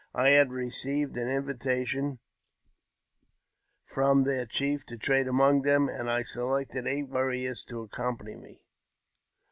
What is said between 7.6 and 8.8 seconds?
to accompany me.